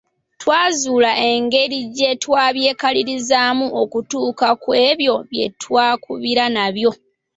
Twazuula 0.41 1.11
engeri 1.31 1.77
gye 1.95 2.11
twabyekalirizaamu 2.23 3.65
okutuuka 3.81 4.47
ku 4.63 4.69
ebyo 4.89 5.15
bye 5.29 5.47
twakubira 5.61 6.45
nabyo. 6.55 6.91